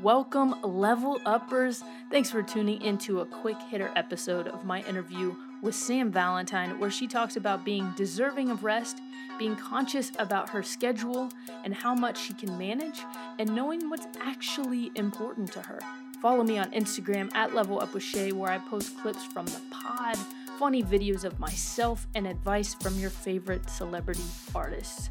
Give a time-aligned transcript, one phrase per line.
[0.00, 1.84] Welcome, level uppers.
[2.10, 6.90] Thanks for tuning into a quick hitter episode of my interview with Sam Valentine, where
[6.90, 9.00] she talks about being deserving of rest,
[9.38, 11.28] being conscious about her schedule
[11.64, 13.00] and how much she can manage,
[13.38, 15.78] and knowing what's actually important to her.
[16.20, 19.60] Follow me on Instagram at Level Up with Shay, where I post clips from the
[19.70, 20.16] pod,
[20.58, 25.10] funny videos of myself, and advice from your favorite celebrity artists.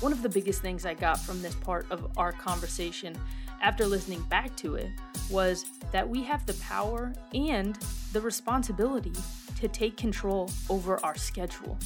[0.00, 3.18] One of the biggest things I got from this part of our conversation
[3.60, 4.90] after listening back to it
[5.30, 7.78] was that we have the power and
[8.12, 9.12] the responsibility
[9.60, 11.78] to take control over our schedule.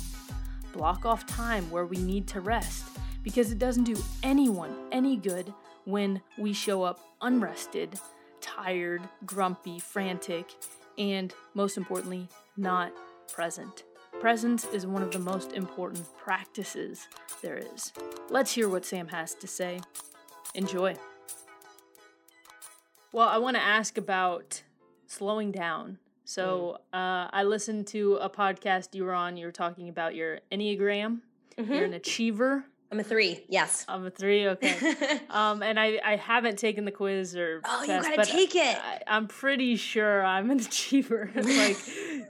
[0.72, 2.84] Block off time where we need to rest
[3.22, 5.52] because it doesn't do anyone any good
[5.84, 7.98] when we show up unrested,
[8.40, 10.54] tired, grumpy, frantic,
[10.98, 12.92] and most importantly, not
[13.32, 13.84] present.
[14.20, 17.08] Presence is one of the most important practices
[17.42, 17.92] there is.
[18.28, 19.80] Let's hear what Sam has to say.
[20.54, 20.94] Enjoy.
[23.12, 24.62] Well, I want to ask about
[25.06, 25.98] slowing down.
[26.24, 29.36] So, uh, I listened to a podcast you were on.
[29.36, 31.20] You were talking about your Enneagram.
[31.58, 31.72] Mm-hmm.
[31.72, 32.64] You're an achiever.
[32.92, 33.44] I'm a three.
[33.48, 33.84] Yes.
[33.88, 34.48] I'm a three.
[34.48, 35.20] Okay.
[35.30, 38.76] um, and I, I haven't taken the quiz or Oh, you gotta but take it.
[38.76, 41.30] I, I'm pretty sure I'm an achiever.
[41.36, 41.76] like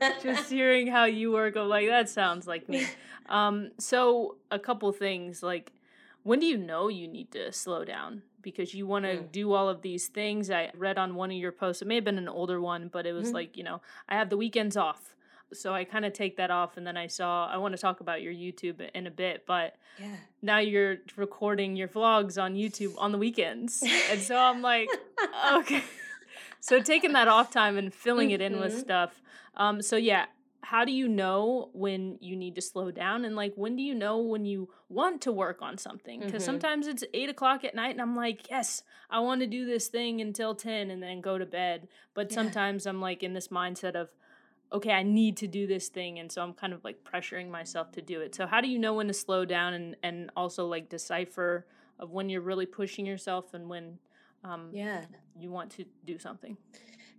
[0.22, 2.86] just hearing how you work, I'm like that sounds like me.
[3.28, 5.72] Um, so a couple things like
[6.24, 9.32] when do you know you need to slow down because you want to Mm.
[9.32, 10.50] do all of these things?
[10.50, 11.82] I read on one of your posts.
[11.82, 13.34] It may have been an older one, but it was Mhm.
[13.34, 15.14] like you know I have the weekends off.
[15.52, 17.48] So I kind of take that off, and then I saw.
[17.48, 20.16] I want to talk about your YouTube in a bit, but Yeah.
[20.42, 23.82] now you're recording your vlogs on YouTube on the weekends.
[24.10, 24.88] And so I'm like,
[25.54, 25.82] okay.
[26.62, 28.80] So taking that off time and filling it in with Mhm.
[28.80, 29.22] stuff.
[29.56, 30.26] Um, so yeah,
[30.62, 33.94] how do you know when you need to slow down and like when do you
[33.94, 36.20] know when you want to work on something?
[36.20, 36.46] Because Mhm.
[36.46, 39.88] sometimes it's eight o'clock at night and I'm like, yes, I want to do this
[39.88, 41.88] thing until ten and then go to bed.
[42.14, 44.10] But sometimes I'm like in this mindset of
[44.72, 46.20] okay, I need to do this thing.
[46.20, 48.36] And so I'm kind of like pressuring myself to do it.
[48.36, 51.66] So, how do you know when to slow down and, and also like decipher
[51.98, 53.98] of when you're really pushing yourself and when
[54.44, 55.06] um, Yeah.
[55.38, 56.56] you want to do something?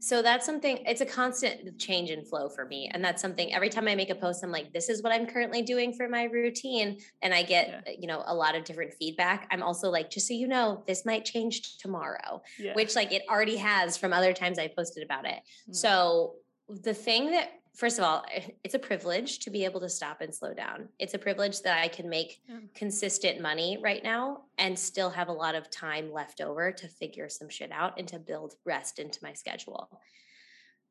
[0.03, 2.89] So that's something, it's a constant change and flow for me.
[2.91, 5.27] And that's something every time I make a post, I'm like, this is what I'm
[5.27, 6.97] currently doing for my routine.
[7.21, 7.93] And I get, Yeah.
[7.99, 9.47] you know, a lot of different feedback.
[9.51, 12.73] I'm also like, just so you know, this might change tomorrow, Yeah.
[12.73, 15.39] which like it already has from other times I posted about it.
[15.69, 15.75] Mm.
[15.75, 16.33] So
[16.67, 20.21] the thing that first of all, eh, it's a privilege to be able to stop
[20.21, 20.89] and slow down.
[20.99, 22.59] It's a privilege that I can make Yeah.
[22.75, 27.29] consistent money right now and still have a lot of time left over to figure
[27.29, 29.89] some shit out and to build rest into my schedule.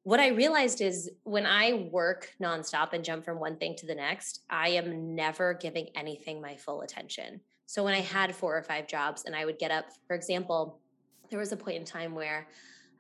[0.03, 3.95] What I realized is when I work nonstop and jump from one thing to the
[3.95, 7.43] next, I am never giving anything my full attention.
[7.67, 10.81] So when I had four or five jobs and I would get up, for example,
[11.29, 12.49] there was a point in time where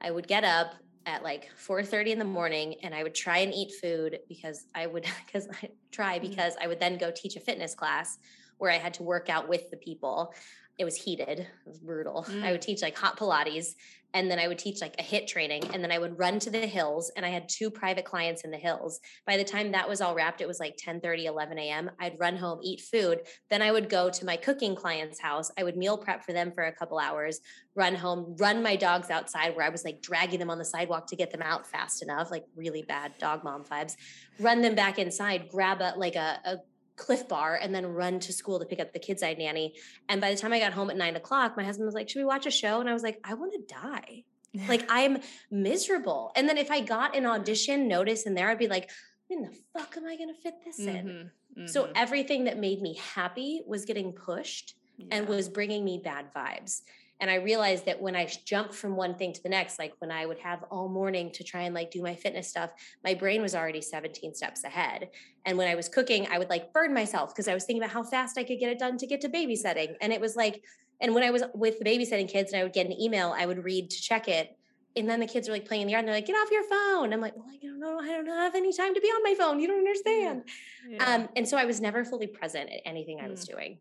[0.00, 0.74] I would get up
[1.06, 4.86] at like 4:30 in the morning and I would try and eat food because I
[4.86, 6.30] would because I try Mhm.
[6.30, 8.18] because I would then go teach a fitness class
[8.58, 10.34] where I had to work out with the people.
[10.78, 12.24] It was heated, it was brutal.
[12.28, 12.52] I Mm.
[12.52, 13.74] would teach like hot Pilates
[14.14, 16.50] and then I would teach like a HIIT training and then I would run to
[16.50, 19.00] the hills and I had two private clients in the hills.
[19.26, 21.90] By the time that was all wrapped, it was like 10 30, 11 a.m.
[22.00, 23.20] I'd run home, eat food.
[23.48, 25.50] Then I would go to my cooking client's house.
[25.58, 27.40] I would meal prep for them for a couple hours,
[27.74, 31.06] run home, run my dogs outside where I was like dragging them on the sidewalk
[31.08, 33.96] to get them out fast enough, like really bad dog mom vibes,
[34.38, 36.56] run them back inside, grab a like a, a
[37.00, 39.74] Clif bar and then run to school to pick up the kids I nanny.
[40.08, 42.20] And by the time I got home at nine o'clock, my husband was like, Should
[42.20, 42.80] we watch a show?
[42.80, 44.24] And I was like, I want to die.
[44.68, 45.18] Like I'm
[45.50, 46.30] miserable.
[46.36, 48.90] And then if I got an audition notice in there, I'd be like,
[49.28, 51.30] when the fuck am I gonna fit this in?
[51.56, 54.74] Mhm, So mhm, everything that made me happy was getting pushed
[55.10, 56.82] and was bringing me bad vibes.
[57.20, 60.10] And I realized that when I jumped from one thing to the next, like when
[60.10, 62.70] I would have all morning to try and like do my fitness stuff,
[63.04, 65.10] my brain was already 17 steps ahead.
[65.44, 67.92] And when I was cooking, I would like burn myself because I was thinking about
[67.92, 69.96] how fast I could get it done to get to babysitting.
[70.00, 70.64] And it was like,
[71.00, 73.44] and when I was with the babysitting kids and I would get an email, I
[73.44, 74.56] would read to check it.
[74.96, 76.50] And then the kids were like playing in the yard and they're like, get off
[76.50, 77.12] your phone.
[77.12, 78.00] I'm like, well, I don't know.
[78.00, 79.60] I don't have any time to be on my phone.
[79.60, 80.44] You don't understand.
[80.88, 81.04] Yeah.
[81.04, 83.78] Um, and so I was never fully present at anything I was doing.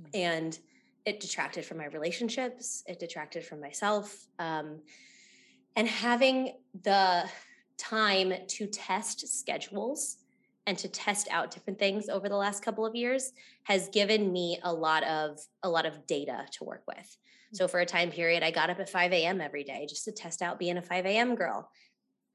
[0.00, 0.10] Mm.
[0.14, 0.58] And
[1.04, 4.26] it detracted from my relationships, it detracted from myself.
[4.38, 4.80] Um,
[5.76, 7.24] and having the
[7.78, 10.18] time to test schedules
[10.66, 13.32] and to test out different things over the last couple of years
[13.64, 17.16] has given me a lot of a lot of data to work with.
[17.52, 19.40] So for a time period, I got up at 5 a.m.
[19.40, 21.34] every day just to test out being a 5 a.m.
[21.34, 21.68] girl.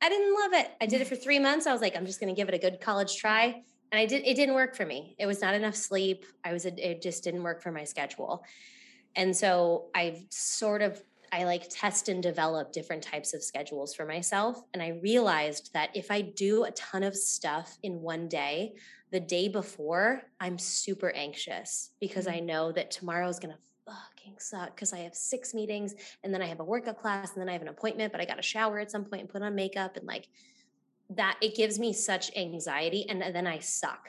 [0.02, 0.72] I didn't love it.
[0.80, 1.66] I did it for three months.
[1.66, 3.64] I was like, I'm just going to give it a good college try.
[3.92, 5.16] And I did, it didn't work for me.
[5.18, 6.26] It was not enough sleep.
[6.44, 8.44] I was, it just didn't work for my schedule.
[9.16, 11.02] And so I've sort of
[11.32, 14.64] I like test and develop different types of schedules for myself.
[14.74, 18.76] And I realized that if I do a ton of stuff in one day,
[19.12, 22.38] the day before, I'm super anxious because mm-hmm.
[22.38, 26.34] I know that tomorrow is going to fucking suck because I have six meetings and
[26.34, 28.36] then I have a workout class and then I have an appointment, but I got
[28.36, 30.28] to shower at some point and put on makeup and like
[31.12, 31.38] that.
[31.42, 34.08] It gives me such anxiety and then I suck.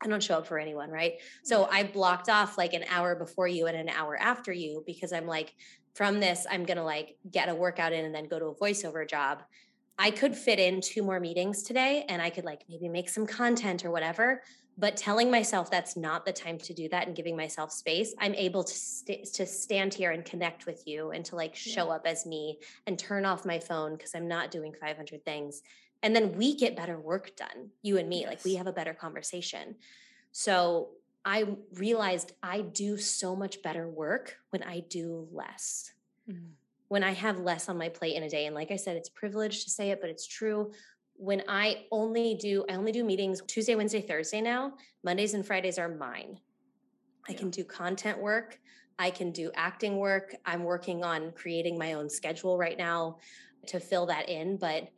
[0.00, 1.14] I don't show up for anyone, right?
[1.42, 5.12] So I blocked off like an hour before you and an hour after you because
[5.12, 5.54] I'm like,
[5.94, 9.08] from this, I'm to like get a workout in and then go to a voiceover
[9.08, 9.42] job.
[9.98, 13.26] I could fit in two more meetings today and I could like maybe make some
[13.26, 14.42] content or whatever.
[14.76, 18.34] But telling myself that's not the time to do that and giving myself space, I'm
[18.34, 21.94] able to st- to stand here and connect with you and to like show yeah.
[21.94, 25.62] up as me and turn off my phone because I'm not doing 500 things.
[26.04, 28.20] And then we get better work done, you and me.
[28.20, 28.28] Yes.
[28.28, 29.74] Like we have a better conversation.
[30.30, 30.90] So
[31.24, 35.92] I realized I do so much better work when I do less.
[36.30, 36.52] Mm-hmm
[36.88, 38.46] when I have less on my plate in a day.
[38.46, 40.72] And like I said, it's privileged to say it, but it's true.
[41.16, 44.74] When I only do, I only do meetings Tuesday, Wednesday, Thursday now.
[45.02, 46.38] Mondays and Fridays are mine.
[47.28, 48.60] I can do content work.
[48.98, 50.34] I can do acting work.
[50.44, 53.18] I'm working on creating my own schedule right now
[53.68, 54.56] to fill that in.
[54.56, 54.88] But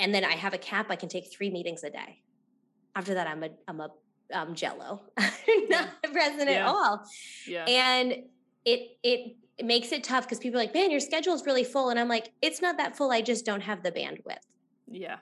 [0.00, 0.86] and then I have a cap.
[0.90, 2.22] I can take three meetings a day.
[2.96, 3.90] After that, I'm a I'm a
[4.32, 5.02] um, jello,
[5.68, 6.56] not present yeah.
[6.56, 7.04] at all.
[7.46, 7.64] Yeah.
[7.66, 8.24] And
[8.64, 11.64] it it it makes it tough because people are like, man, your schedule is really
[11.64, 11.90] full.
[11.90, 13.12] And I'm like, it's not that full.
[13.12, 14.38] I just don't have the bandwidth.
[14.90, 15.16] Yeah.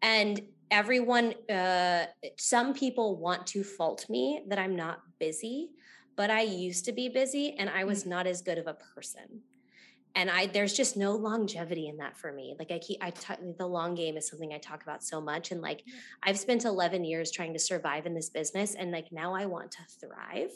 [0.00, 0.40] And
[0.70, 2.06] everyone, uh,
[2.38, 5.68] some people want to fault me that I'm not busy,
[6.16, 8.08] but I used to be busy and I was mm.
[8.08, 9.42] not as good of a person.
[10.14, 12.56] And I, there's just no longevity in that for me.
[12.58, 15.52] Like I keep, I talk, the long game is something I talk about so much.
[15.52, 15.84] And like,
[16.22, 18.74] I've spent 11 years trying to survive in this business.
[18.74, 20.50] And like, now I want to thrive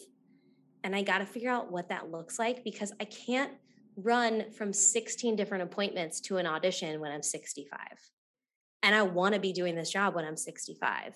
[0.84, 3.52] and I got to figure out what that looks like because I can't
[3.96, 7.78] run from 16 different appointments to an audition when I'm 65.
[8.82, 11.14] And I want to be doing this job when I'm 65.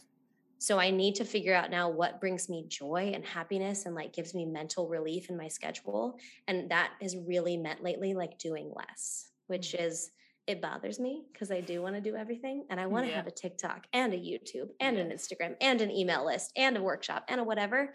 [0.67, 4.13] So I need to figure out now what brings me joy and happiness and like
[4.13, 6.19] gives me mental relief in my schedule.
[6.49, 9.85] And that has really meant lately like doing less, which mm-hmm.
[9.85, 10.11] is
[10.49, 13.17] it bothers me because I do want to do everything and I want to yeah.
[13.17, 15.05] have a TikTok and a YouTube and yeah.
[15.05, 17.93] an Instagram and an email list and a workshop and a whatever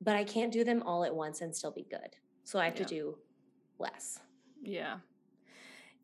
[0.00, 2.14] but I can't do them all at once and still be good.
[2.44, 2.84] So I have yeah.
[2.84, 3.18] to do
[3.80, 4.20] less.
[4.62, 4.98] Yeah.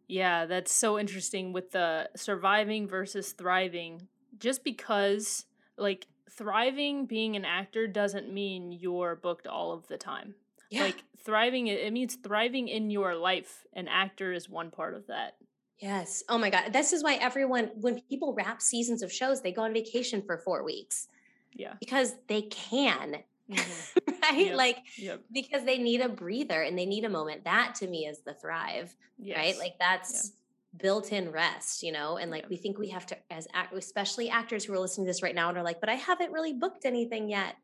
[0.08, 4.08] Yeah, that's so interesting with the surviving versus thriving.
[4.38, 5.44] Just because,
[5.82, 10.34] like, thriving being an actor doesn't mean you're booked all of the time.
[10.70, 10.84] Yeah.
[10.84, 13.64] Like, thriving, it means thriving in your life.
[13.74, 15.36] An actor is one part of that.
[15.78, 16.22] Yes.
[16.28, 16.72] Oh my God.
[16.72, 20.38] This is why everyone, when people wrap seasons of shows, they go on vacation for
[20.38, 21.08] four weeks.
[21.54, 21.74] Yeah.
[21.80, 23.16] Because they can.
[23.50, 24.12] Mm-hmm.
[24.22, 24.46] right?
[24.46, 24.56] Yep.
[24.56, 25.20] Like yep.
[25.32, 27.44] because they need a breather and they need a moment.
[27.44, 29.36] That to me is the thrive, yes.
[29.36, 29.58] right?
[29.58, 30.32] Like that's
[30.76, 32.16] built-in rest, you know.
[32.16, 35.10] And like we think we have to, as act, especially actors who are listening to
[35.10, 37.56] this right now and are like, "But I haven't really booked anything yet."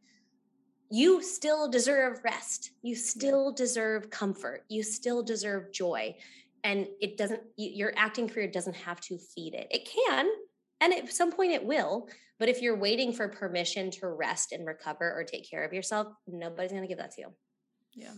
[0.91, 2.71] You still deserve rest.
[2.83, 4.65] You still deserve comfort.
[4.69, 6.17] You still deserve joy.
[6.65, 7.43] And it doesn't.
[7.57, 9.69] Your acting career doesn't have to feed it.
[9.71, 10.29] It can,
[10.81, 12.09] and at some point it will
[12.39, 16.09] but if you're waiting for permission to rest and recover or take care of yourself,
[16.27, 17.29] nobody's going to give that to you.
[17.95, 18.13] Yeah.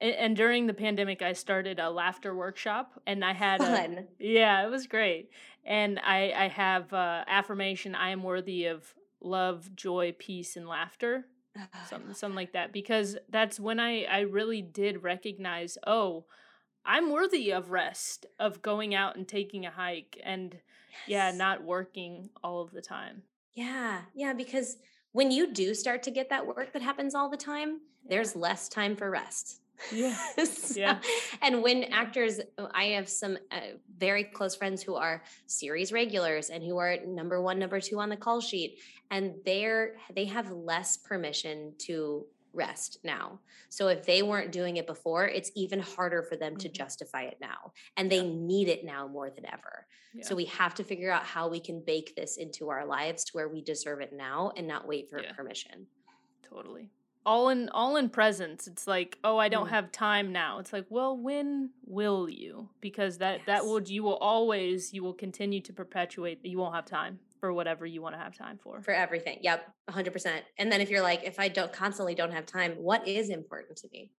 [0.00, 3.98] And, during the pandemic, I started a laughter workshop, and I had Fun.
[3.98, 5.30] A, yeah, it was great.
[5.64, 11.26] And I I have uh, affirmation: I am worthy of love, joy, peace, and laughter.
[11.86, 12.72] Something something like that.
[12.72, 16.24] Because that's when I I really did recognize, oh,
[16.84, 20.62] I'm worthy of rest, of going out and taking a hike, and yes.
[21.06, 23.22] yeah, not working all of the time.
[23.52, 24.00] Yeah.
[24.14, 24.32] Yeah.
[24.32, 24.78] Because
[25.12, 28.68] when you do start to get that work that happens all the time, there's less
[28.68, 29.59] time for rest.
[29.92, 30.16] Yeah.
[30.44, 30.98] so, yeah.
[31.42, 32.40] And when actors,
[32.74, 33.60] I have some uh,
[33.98, 38.08] very close friends who are series regulars and who are number one, number two on
[38.08, 38.78] the call sheet,
[39.10, 43.38] and they're they have less permission to rest now.
[43.68, 46.60] So if they weren't doing it before, it's even harder for them mm-hmm.
[46.60, 47.72] to justify it now.
[47.96, 48.32] And they yeah.
[48.32, 49.86] need it now more than ever.
[50.14, 50.24] Yeah.
[50.24, 53.32] So we have to figure out how we can bake this into our lives to
[53.32, 55.32] where we deserve it now and not wait for yeah.
[55.32, 55.86] permission.
[56.48, 56.90] Totally.
[57.26, 58.66] All in all in presence.
[58.66, 59.70] It's like, oh, I don't mm.
[59.70, 60.58] have time now.
[60.58, 62.68] It's like, well, when will you?
[62.80, 63.46] Because that yes.
[63.46, 67.52] that will you will always you will continue to perpetuate you won't have time for
[67.52, 68.82] whatever you want to have time for.
[68.82, 69.38] For everything.
[69.40, 70.40] Yep, 100%.
[70.58, 73.78] And then if you're like if I don't constantly don't have time, what is important
[73.78, 74.10] to me?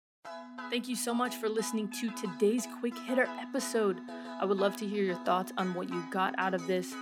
[0.69, 3.99] Thank you so much for listening to today's quick hitter episode.
[4.39, 6.93] I would love to hear your thoughts on what you got out of this.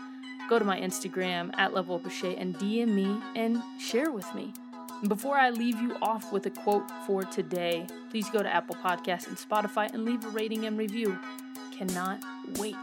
[0.50, 4.54] Go to my Instagram at Level and DM me and share with me.
[5.08, 9.28] Before I leave you off with a quote for today, please go to Apple Podcasts
[9.28, 11.18] and Spotify and leave a rating and review.
[11.72, 12.22] Cannot
[12.58, 12.76] wait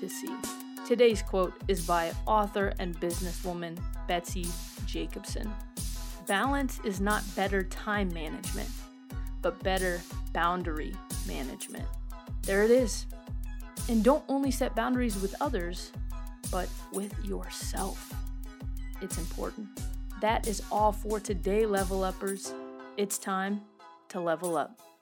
[0.00, 0.34] to see.
[0.84, 4.46] Today's quote is by author and businesswoman Betsy
[4.84, 5.48] Jacobson.
[6.26, 8.68] Balance is not better time management,
[9.40, 10.00] but better
[10.32, 10.92] boundary
[11.24, 11.86] management.
[12.42, 13.06] There it is.
[13.88, 15.92] And don't only set boundaries with others,
[16.50, 18.12] but with yourself.
[19.00, 19.68] It's important.
[20.24, 22.54] That is all for today, level uppers.
[22.96, 23.60] It's time
[24.08, 24.93] to level up.